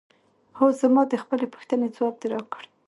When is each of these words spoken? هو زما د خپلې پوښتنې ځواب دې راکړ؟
هو 0.57 0.67
زما 0.81 1.01
د 1.09 1.13
خپلې 1.23 1.45
پوښتنې 1.53 1.87
ځواب 1.95 2.15
دې 2.21 2.27
راکړ؟ 2.33 2.63